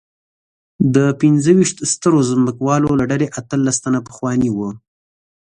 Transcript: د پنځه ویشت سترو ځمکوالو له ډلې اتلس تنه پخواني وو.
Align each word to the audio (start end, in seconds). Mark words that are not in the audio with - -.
د 0.95 0.97
پنځه 1.21 1.51
ویشت 1.57 1.77
سترو 1.91 2.19
ځمکوالو 2.31 2.89
له 2.99 3.03
ډلې 3.11 3.27
اتلس 3.39 3.75
تنه 3.83 3.99
پخواني 4.07 4.49
وو. 4.51 4.69